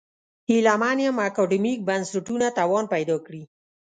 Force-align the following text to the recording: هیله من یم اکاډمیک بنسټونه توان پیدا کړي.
هیله 0.49 0.73
من 0.81 0.97
یم 1.05 1.17
اکاډمیک 1.27 1.79
بنسټونه 1.87 2.47
توان 2.57 2.85
پیدا 2.93 3.15
کړي. 3.25 3.43